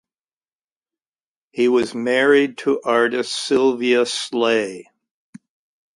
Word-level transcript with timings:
He 1.51 1.67
was 1.67 1.93
married 1.93 2.57
to 2.57 2.81
artist 2.83 3.33
Sylvia 3.33 4.07
Sleigh. 4.07 4.87